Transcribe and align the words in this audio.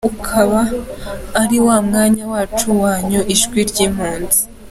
Uyu 0.03 0.09
ukaba 0.21 0.61
ari 1.41 1.57
wa 1.65 1.77
mwanya 1.87 2.23
wacu, 2.33 2.67
wanyu, 2.81 3.19
ijwi 3.33 3.59
ry’impunzi. 3.69 4.39